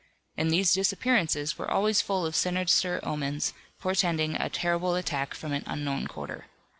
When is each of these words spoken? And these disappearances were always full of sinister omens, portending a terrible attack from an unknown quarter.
And 0.35 0.49
these 0.49 0.73
disappearances 0.73 1.59
were 1.59 1.69
always 1.69 2.01
full 2.01 2.25
of 2.25 2.35
sinister 2.35 2.99
omens, 3.03 3.53
portending 3.79 4.33
a 4.35 4.49
terrible 4.49 4.95
attack 4.95 5.35
from 5.35 5.51
an 5.53 5.63
unknown 5.67 6.07
quarter. 6.07 6.47